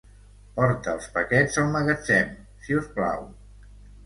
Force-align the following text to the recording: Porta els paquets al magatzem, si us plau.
Porta 0.53 0.89
els 0.97 1.09
paquets 1.17 1.59
al 1.65 1.67
magatzem, 1.75 2.33
si 2.65 2.79
us 2.81 2.89
plau. 2.97 3.31